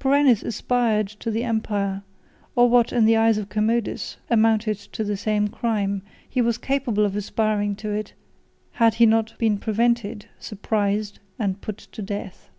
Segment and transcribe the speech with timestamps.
[0.00, 2.02] Perennis aspired to the empire;
[2.56, 7.04] or what, in the eyes of Commodus, amounted to the same crime, he was capable
[7.06, 8.12] of aspiring to it,
[8.72, 12.50] had he not been prevented, surprised, and put to death.